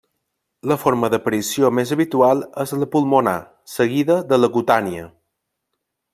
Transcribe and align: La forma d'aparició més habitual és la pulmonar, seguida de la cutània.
La 0.69 0.77
forma 0.83 1.09
d'aparició 1.13 1.69
més 1.79 1.91
habitual 1.97 2.41
és 2.65 2.73
la 2.85 2.87
pulmonar, 2.97 3.37
seguida 3.75 4.17
de 4.33 4.41
la 4.41 4.51
cutània. 4.57 5.07